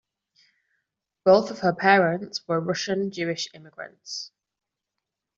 [1.25, 4.31] Both of her parents were Russian Jewish immigrants.